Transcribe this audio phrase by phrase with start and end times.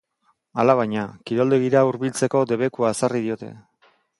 [0.63, 3.53] Alabaina, kiroldegira hurbiltzeko debekua ezarri diote.